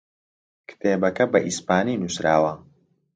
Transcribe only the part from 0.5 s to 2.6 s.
کتێبەکە بە ئیسپانی نووسراوە.